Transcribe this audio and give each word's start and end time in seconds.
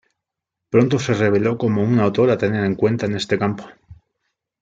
Pronto 0.71 0.97
se 0.97 1.13
reveló 1.13 1.59
como 1.59 1.83
un 1.83 1.99
autor 1.99 2.31
a 2.31 2.37
tener 2.39 2.65
en 2.65 2.73
cuenta 2.73 3.05
en 3.05 3.13
este 3.17 3.37
campo. 3.37 3.69